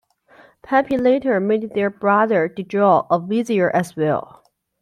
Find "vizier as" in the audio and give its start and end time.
3.19-3.95